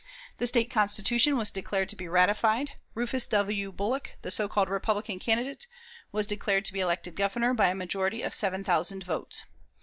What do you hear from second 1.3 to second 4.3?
was declared to be ratified; Rufus W. Bullock,